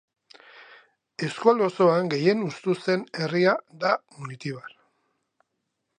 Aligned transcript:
Eskualde 1.27 1.67
osoan 1.71 2.09
gehien 2.15 2.41
hustu 2.47 2.77
zen 2.87 3.05
herria 3.21 3.53
da 3.85 3.95
Munitibar. 4.17 4.77